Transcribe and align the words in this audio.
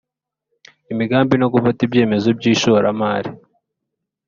imigambi 0.91 1.35
no 1.37 1.47
gufata 1.53 1.79
ibyemezo 1.83 2.27
by 2.37 2.45
ishoramari 2.53 3.29